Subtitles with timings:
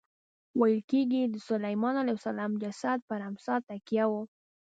[0.59, 4.13] ویل کېږي د سلیمان علیه السلام جسد پر امسا تکیه و.